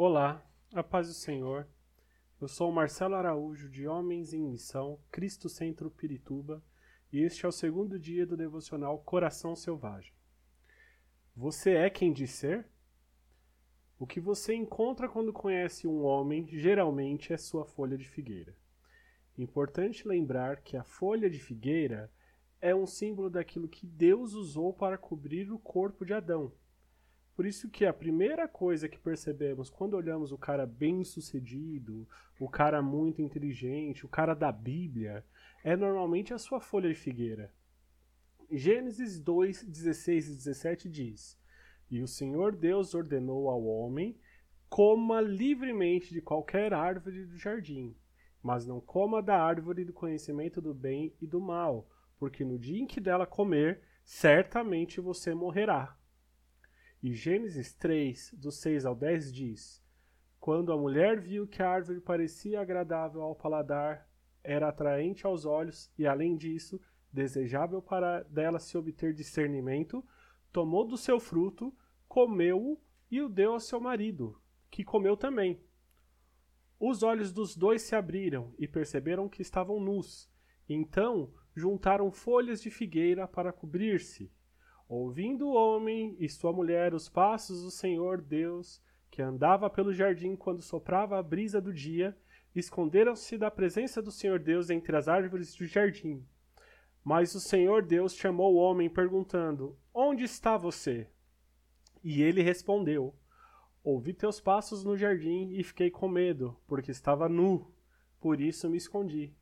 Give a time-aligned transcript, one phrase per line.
[0.00, 1.66] Olá, a paz do Senhor.
[2.40, 6.62] Eu sou Marcelo Araújo, de Homens em Missão, Cristo Centro Pirituba,
[7.12, 10.12] e este é o segundo dia do devocional Coração Selvagem.
[11.34, 12.64] Você é quem diz ser?
[13.98, 18.54] O que você encontra quando conhece um homem geralmente é sua folha de figueira.
[19.36, 22.08] Importante lembrar que a folha de figueira
[22.60, 26.52] é um símbolo daquilo que Deus usou para cobrir o corpo de Adão,
[27.38, 32.04] por isso que a primeira coisa que percebemos quando olhamos o cara bem sucedido,
[32.36, 35.24] o cara muito inteligente, o cara da Bíblia,
[35.62, 37.54] é normalmente a sua folha de figueira.
[38.50, 41.38] Gênesis 2, 16 e 17 diz:
[41.88, 44.18] E o Senhor Deus ordenou ao homem:
[44.68, 47.94] coma livremente de qualquer árvore do jardim,
[48.42, 52.82] mas não coma da árvore do conhecimento do bem e do mal, porque no dia
[52.82, 55.96] em que dela comer, certamente você morrerá.
[57.00, 59.82] E Gênesis 3, do 6 ao 10 diz:
[60.40, 64.08] Quando a mulher viu que a árvore parecia agradável ao paladar,
[64.42, 66.80] era atraente aos olhos e, além disso,
[67.12, 70.04] desejável para dela se obter discernimento,
[70.52, 71.72] tomou do seu fruto,
[72.08, 75.62] comeu-o e o deu ao seu marido, que comeu também.
[76.80, 80.30] Os olhos dos dois se abriram e perceberam que estavam nus.
[80.68, 84.32] Então juntaram folhas de figueira para cobrir-se.
[84.88, 90.34] Ouvindo o homem e sua mulher os passos do Senhor Deus, que andava pelo jardim
[90.34, 92.16] quando soprava a brisa do dia,
[92.54, 96.26] esconderam-se da presença do Senhor Deus entre as árvores do jardim.
[97.04, 101.06] Mas o Senhor Deus chamou o homem, perguntando: Onde está você?
[102.02, 103.14] E ele respondeu:
[103.84, 107.70] Ouvi teus passos no jardim e fiquei com medo, porque estava nu,
[108.18, 109.34] por isso me escondi.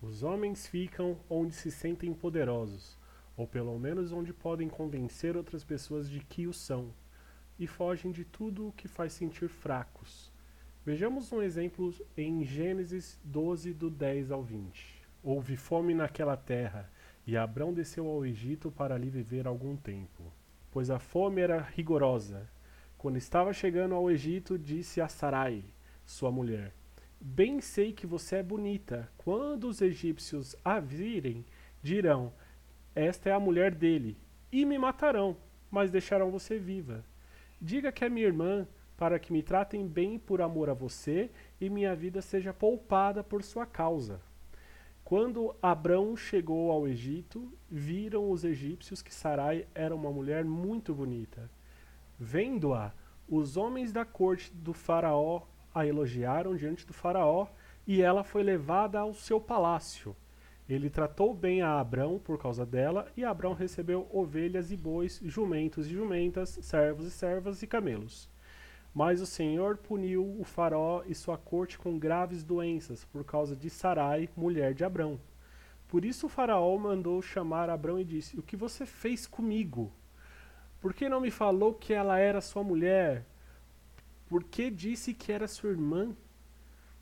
[0.00, 2.99] Os homens ficam onde se sentem poderosos
[3.36, 6.92] ou pelo menos onde podem convencer outras pessoas de que o são,
[7.58, 10.32] e fogem de tudo o que faz sentir fracos.
[10.84, 15.02] Vejamos um exemplo em Gênesis 12, do 10 ao 20.
[15.22, 16.90] Houve fome naquela terra,
[17.26, 20.32] e Abrão desceu ao Egito para ali viver algum tempo,
[20.70, 22.48] pois a fome era rigorosa.
[22.96, 25.64] Quando estava chegando ao Egito, disse a Sarai,
[26.04, 26.74] sua mulher:
[27.20, 29.06] Bem sei que você é bonita.
[29.18, 31.44] Quando os egípcios a virem,
[31.82, 32.32] dirão:
[32.94, 34.16] esta é a mulher dele,
[34.50, 35.36] e me matarão,
[35.70, 37.04] mas deixarão você viva.
[37.60, 41.30] Diga que é minha irmã, para que me tratem bem por amor a você
[41.60, 44.20] e minha vida seja poupada por sua causa.
[45.02, 51.50] Quando Abrão chegou ao Egito, viram os egípcios que Sarai era uma mulher muito bonita.
[52.18, 52.92] Vendo-a,
[53.28, 55.42] os homens da corte do Faraó
[55.74, 57.46] a elogiaram diante do Faraó,
[57.86, 60.14] e ela foi levada ao seu palácio.
[60.70, 65.88] Ele tratou bem a Abrão por causa dela, e Abrão recebeu ovelhas e bois, jumentos
[65.88, 68.30] e jumentas, servos e servas e camelos.
[68.94, 73.68] Mas o Senhor puniu o faraó e sua corte com graves doenças por causa de
[73.68, 75.18] Sarai, mulher de Abrão.
[75.88, 79.92] Por isso o faraó mandou chamar Abrão e disse: O que você fez comigo?
[80.80, 83.26] Por que não me falou que ela era sua mulher?
[84.28, 86.14] Por que disse que era sua irmã?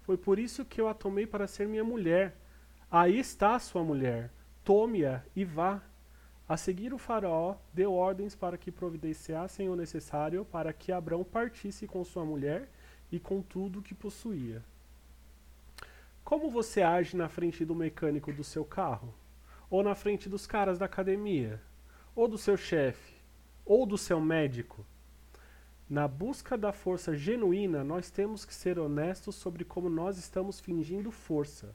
[0.00, 2.34] Foi por isso que eu a tomei para ser minha mulher.
[2.90, 4.30] Aí está sua mulher,
[4.64, 5.82] tome-a e vá.
[6.48, 11.86] A seguir, o faraó deu ordens para que providenciassem o necessário para que Abrão partisse
[11.86, 12.70] com sua mulher
[13.12, 14.64] e com tudo que possuía.
[16.24, 19.12] Como você age na frente do mecânico do seu carro?
[19.68, 21.60] Ou na frente dos caras da academia?
[22.16, 23.16] Ou do seu chefe?
[23.66, 24.82] Ou do seu médico?
[25.90, 31.10] Na busca da força genuína, nós temos que ser honestos sobre como nós estamos fingindo
[31.10, 31.74] força.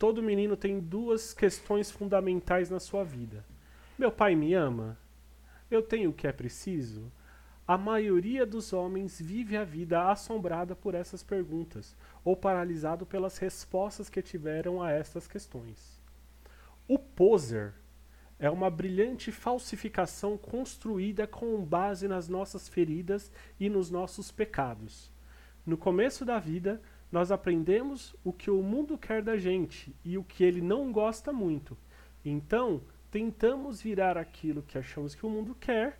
[0.00, 3.44] Todo menino tem duas questões fundamentais na sua vida.
[3.98, 4.98] Meu pai me ama?
[5.70, 7.12] Eu tenho o que é preciso?
[7.68, 11.94] A maioria dos homens vive a vida assombrada por essas perguntas,
[12.24, 16.00] ou paralisado pelas respostas que tiveram a estas questões.
[16.88, 17.74] O poser
[18.38, 25.12] é uma brilhante falsificação construída com base nas nossas feridas e nos nossos pecados.
[25.66, 26.80] No começo da vida,
[27.10, 31.32] nós aprendemos o que o mundo quer da gente e o que ele não gosta
[31.32, 31.76] muito.
[32.24, 32.80] Então,
[33.10, 35.98] tentamos virar aquilo que achamos que o mundo quer,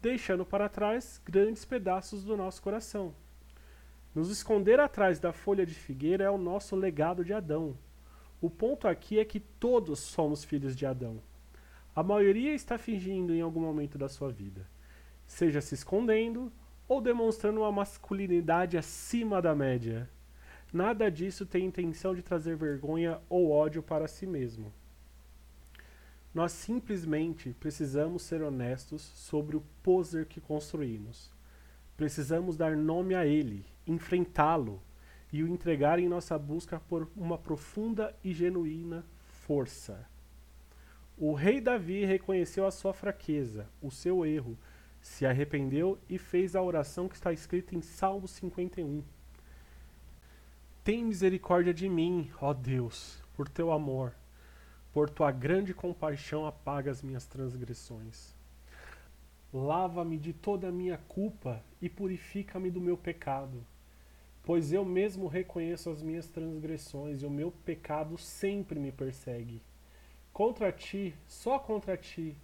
[0.00, 3.14] deixando para trás grandes pedaços do nosso coração.
[4.14, 7.76] Nos esconder atrás da folha de figueira é o nosso legado de Adão.
[8.40, 11.22] O ponto aqui é que todos somos filhos de Adão.
[11.94, 14.66] A maioria está fingindo em algum momento da sua vida,
[15.26, 16.50] seja se escondendo
[16.88, 20.08] ou demonstrando uma masculinidade acima da média.
[20.72, 24.72] Nada disso tem intenção de trazer vergonha ou ódio para si mesmo.
[26.34, 31.30] Nós simplesmente precisamos ser honestos sobre o poser que construímos.
[31.94, 34.82] Precisamos dar nome a ele, enfrentá-lo
[35.30, 40.06] e o entregar em nossa busca por uma profunda e genuína força.
[41.18, 44.58] O rei Davi reconheceu a sua fraqueza, o seu erro,
[45.02, 49.02] se arrependeu e fez a oração que está escrita em Salmo 51.
[50.84, 54.12] Tem misericórdia de mim, ó Deus, por teu amor.
[54.92, 58.34] Por tua grande compaixão apaga as minhas transgressões.
[59.54, 63.64] Lava-me de toda a minha culpa e purifica-me do meu pecado.
[64.42, 69.62] Pois eu mesmo reconheço as minhas transgressões e o meu pecado sempre me persegue.
[70.32, 72.36] Contra ti, só contra ti,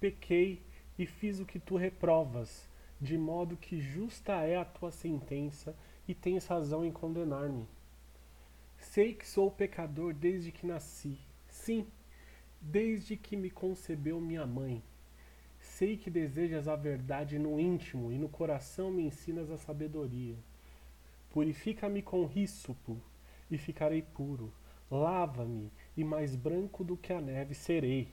[0.00, 0.60] pequei
[0.98, 2.68] e fiz o que tu reprovas,
[3.00, 5.74] de modo que justa é a tua sentença
[6.06, 7.66] e tens razão em condenar-me.
[8.78, 11.18] Sei que sou pecador desde que nasci,
[11.48, 11.86] sim,
[12.60, 14.82] desde que me concebeu minha mãe.
[15.60, 20.36] Sei que desejas a verdade no íntimo e no coração me ensinas a sabedoria.
[21.30, 23.00] Purifica-me com rísopo
[23.50, 24.52] e ficarei puro.
[24.90, 28.12] Lava-me e mais branco do que a neve serei.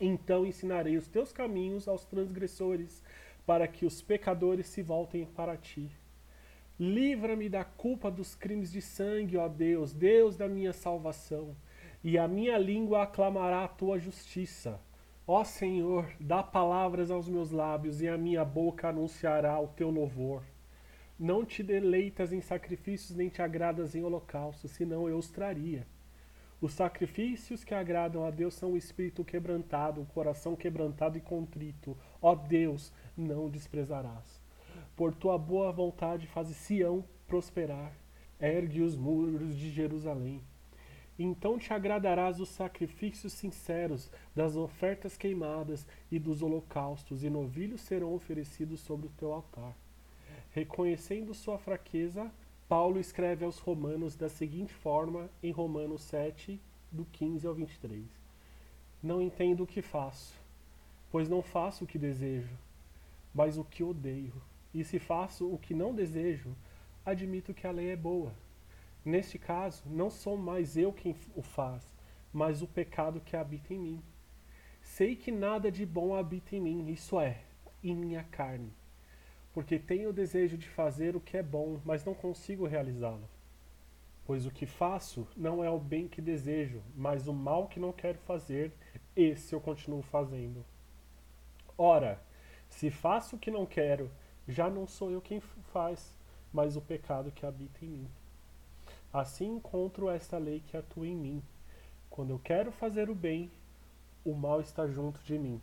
[0.00, 3.02] Então ensinarei os teus caminhos aos transgressores,
[3.46, 5.90] para que os pecadores se voltem para ti.
[6.78, 11.56] Livra-me da culpa dos crimes de sangue, ó Deus, Deus da minha salvação,
[12.04, 14.80] e a minha língua aclamará a tua justiça.
[15.26, 20.44] Ó Senhor, dá palavras aos meus lábios, e a minha boca anunciará o teu louvor.
[21.18, 25.84] Não te deleitas em sacrifícios, nem te agradas em holocaustos, senão eu os traria.
[26.60, 31.96] Os sacrifícios que agradam a Deus são o espírito quebrantado, o coração quebrantado e contrito.
[32.20, 34.40] Ó Deus, não desprezarás.
[34.96, 37.92] Por tua boa vontade faz Sião prosperar,
[38.40, 40.42] ergue os muros de Jerusalém.
[41.16, 48.14] Então te agradarás dos sacrifícios sinceros, das ofertas queimadas e dos holocaustos, e novilhos serão
[48.14, 49.76] oferecidos sobre o teu altar.
[50.50, 52.32] Reconhecendo sua fraqueza,
[52.68, 56.60] Paulo escreve aos Romanos da seguinte forma em Romanos 7,
[56.92, 58.04] do 15 ao 23.
[59.02, 60.38] Não entendo o que faço,
[61.10, 62.54] pois não faço o que desejo,
[63.34, 64.34] mas o que odeio.
[64.74, 66.54] E se faço o que não desejo,
[67.06, 68.34] admito que a lei é boa.
[69.02, 71.82] Neste caso, não sou mais eu quem o faz,
[72.30, 74.02] mas o pecado que habita em mim.
[74.82, 77.40] Sei que nada de bom habita em mim, isso é,
[77.82, 78.77] em minha carne
[79.58, 83.28] porque tenho o desejo de fazer o que é bom, mas não consigo realizá-lo.
[84.24, 87.90] Pois o que faço não é o bem que desejo, mas o mal que não
[87.90, 88.72] quero fazer,
[89.16, 90.64] esse eu continuo fazendo.
[91.76, 92.22] Ora,
[92.68, 94.08] se faço o que não quero,
[94.46, 95.40] já não sou eu quem
[95.72, 96.16] faz,
[96.52, 98.08] mas o pecado que habita em mim.
[99.12, 101.42] Assim encontro esta lei que atua em mim.
[102.08, 103.50] Quando eu quero fazer o bem,
[104.24, 105.60] o mal está junto de mim.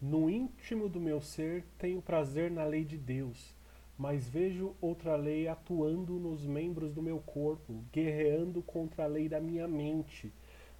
[0.00, 3.52] No íntimo do meu ser tenho prazer na lei de Deus,
[3.98, 9.40] mas vejo outra lei atuando nos membros do meu corpo, guerreando contra a lei da
[9.40, 10.32] minha mente,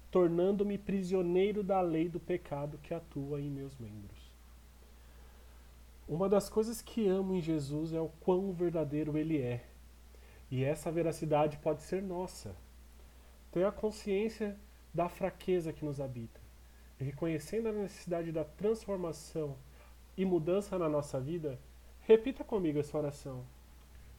[0.09, 4.31] tornando-me prisioneiro da lei do pecado que atua em meus membros.
[6.07, 9.65] Uma das coisas que amo em Jesus é o quão verdadeiro ele é.
[10.49, 12.55] E essa veracidade pode ser nossa.
[13.51, 14.57] Tenho a consciência
[14.93, 16.48] da fraqueza que nos habita
[17.05, 19.55] reconhecendo a necessidade da transformação
[20.17, 21.59] e mudança na nossa vida,
[22.01, 23.45] repita comigo essa oração.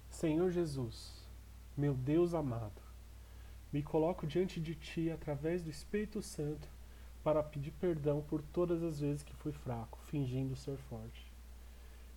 [0.08, 1.28] Senhor Jesus,
[1.76, 2.80] meu Deus amado,
[3.72, 6.68] me coloco diante de Ti através do Espírito Santo
[7.22, 11.30] para pedir perdão por todas as vezes que fui fraco, fingindo ser forte.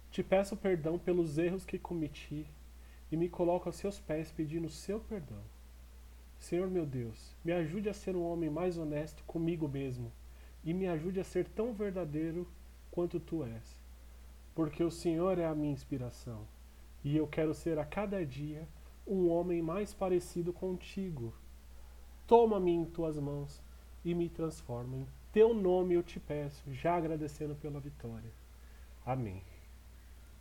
[0.10, 2.48] Te peço perdão pelos erros que cometi
[3.12, 5.44] e me coloco aos Seus pés pedindo seu perdão.
[6.40, 10.12] Senhor meu Deus, me ajude a ser um homem mais honesto comigo mesmo
[10.64, 12.48] e me ajude a ser tão verdadeiro
[12.92, 13.78] quanto tu és.
[14.56, 16.48] Porque o Senhor é a minha inspiração,
[17.04, 18.68] e eu quero ser a cada dia
[19.06, 21.34] um homem mais parecido contigo.
[22.26, 23.62] Toma-me em tuas mãos
[24.06, 24.98] e me transforma.
[24.98, 28.32] Em teu nome eu te peço, já agradecendo pela vitória.
[29.06, 29.53] Amém.